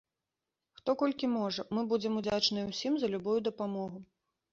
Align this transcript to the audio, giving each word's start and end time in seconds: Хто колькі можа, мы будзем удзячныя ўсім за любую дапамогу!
Хто 0.77 0.95
колькі 1.01 1.27
можа, 1.33 1.65
мы 1.77 1.83
будзем 1.91 2.15
удзячныя 2.21 2.65
ўсім 2.71 2.97
за 3.05 3.11
любую 3.13 3.37
дапамогу! 3.49 4.03